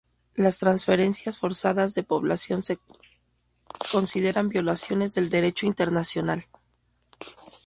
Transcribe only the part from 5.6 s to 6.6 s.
internacional.